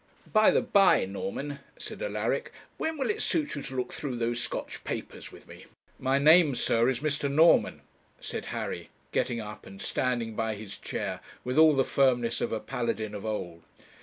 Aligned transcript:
'By 0.33 0.49
the 0.49 0.63
by, 0.63 1.05
Norman,' 1.05 1.59
said 1.77 2.01
Alaric, 2.01 2.51
'when 2.79 2.97
will 2.97 3.11
it 3.11 3.21
suit 3.21 3.53
you 3.53 3.61
to 3.61 3.75
look 3.75 3.93
through 3.93 4.15
those 4.15 4.41
Scotch 4.41 4.83
papers 4.83 5.31
with 5.31 5.47
me?' 5.47 5.67
'My 5.99 6.17
name, 6.17 6.55
sir, 6.55 6.89
is 6.89 7.01
Mr. 7.01 7.31
Norman,' 7.31 7.81
said 8.19 8.45
Harry, 8.45 8.89
getting 9.11 9.39
up 9.39 9.67
and 9.67 9.79
standing 9.79 10.35
by 10.35 10.55
his 10.55 10.75
chair 10.79 11.19
with 11.43 11.59
all 11.59 11.75
the 11.75 11.83
firmness 11.85 12.41
of 12.41 12.51
a 12.51 12.59
Paladin 12.59 13.13
of 13.13 13.27
old. 13.27 13.61